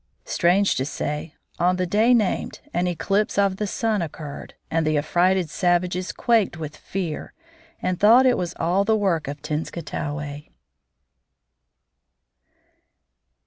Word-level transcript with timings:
Strange 0.25 0.73
to 0.73 0.83
say, 0.83 1.35
on 1.59 1.75
the 1.75 1.85
day 1.85 2.11
named 2.11 2.59
an 2.73 2.87
eclipse 2.87 3.37
of 3.37 3.57
the 3.57 3.67
sun 3.67 4.01
occurred, 4.01 4.55
and 4.71 4.83
the 4.83 4.97
affrighted 4.97 5.47
savages 5.47 6.11
quaked 6.11 6.57
with 6.57 6.75
fear 6.75 7.33
and 7.83 7.99
thought 7.99 8.25
it 8.25 8.33
was 8.35 8.55
all 8.59 8.83
the 8.83 8.97
work 8.97 9.27
of 9.27 9.43
Tenskwatawa. 9.43 10.47
VI. 10.49 10.49